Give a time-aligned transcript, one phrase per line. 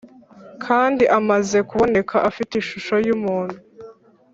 [0.65, 3.57] kandi amaze kuboneka afite ishusho yumuntu